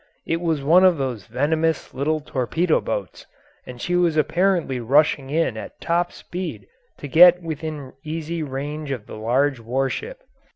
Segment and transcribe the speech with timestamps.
[0.25, 3.27] It was one of those venomous little torpedo boats,
[3.67, 6.65] and she was apparently rushing in at top speed
[6.97, 10.23] to get within easy range of the large warship.